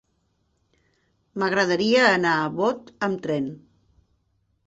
M'agradaria 1.43 2.01
anar 2.13 2.33
a 2.45 2.49
Bot 2.61 2.91
amb 3.09 3.23
tren. 3.27 3.49